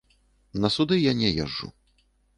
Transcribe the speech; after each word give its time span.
На 0.63 0.71
суды 0.75 0.97
я 0.97 1.13
не 1.21 1.29
езджу. 1.45 1.73